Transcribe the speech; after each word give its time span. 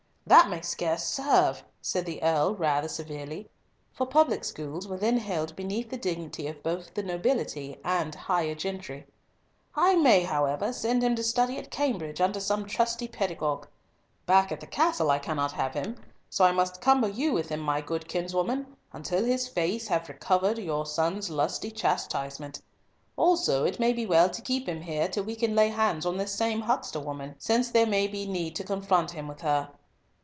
"That 0.27 0.49
may 0.49 0.61
scarce 0.61 1.03
serve," 1.03 1.61
said 1.81 2.05
the 2.05 2.23
Earl 2.23 2.55
rather 2.55 2.87
severely, 2.87 3.49
for 3.91 4.05
public 4.05 4.45
schools 4.45 4.87
were 4.87 4.95
then 4.95 5.17
held 5.17 5.57
beneath 5.57 5.89
the 5.89 5.97
dignity 5.97 6.47
of 6.47 6.63
both 6.63 6.93
the 6.93 7.03
nobility 7.03 7.77
and 7.83 8.15
higher 8.15 8.55
gentry. 8.55 9.05
"I 9.75 9.95
may, 9.97 10.23
however, 10.23 10.71
send 10.71 11.03
him 11.03 11.15
to 11.15 11.23
study 11.23 11.57
at 11.57 11.69
Cambridge 11.69 12.21
under 12.21 12.39
some 12.39 12.65
trusty 12.65 13.09
pedagogue. 13.09 13.67
Back 14.25 14.53
at 14.53 14.61
the 14.61 14.67
castle 14.67 15.11
I 15.11 15.19
cannot 15.19 15.51
have 15.53 15.73
him, 15.73 15.97
so 16.29 16.49
must 16.53 16.77
I 16.77 16.79
cumber 16.79 17.09
you 17.09 17.33
with 17.33 17.49
him, 17.49 17.59
my 17.59 17.81
good 17.81 18.07
kinswoman, 18.07 18.77
until 18.93 19.25
his 19.25 19.49
face 19.49 19.89
have 19.89 20.07
recovered 20.07 20.59
your 20.59 20.85
son's 20.85 21.29
lusty 21.29 21.71
chastisement. 21.71 22.61
Also 23.17 23.65
it 23.65 23.81
may 23.81 23.91
be 23.91 24.05
well 24.05 24.29
to 24.29 24.41
keep 24.41 24.69
him 24.69 24.79
here 24.83 25.09
till 25.09 25.25
we 25.25 25.35
can 25.35 25.55
lay 25.55 25.67
hands 25.69 26.05
on 26.05 26.15
this 26.15 26.33
same 26.33 26.61
huckster 26.61 27.01
woman, 27.01 27.35
since 27.37 27.69
there 27.69 27.87
may 27.87 28.07
be 28.07 28.25
need 28.25 28.55
to 28.55 28.63
confront 28.63 29.11
him 29.11 29.27
with 29.27 29.41
her. 29.41 29.67